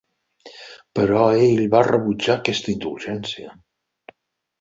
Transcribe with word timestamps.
Però 0.99 1.19
ell 1.41 1.61
va 1.75 1.81
rebutjar 1.87 2.37
aquesta 2.37 2.73
indulgència. 2.73 3.53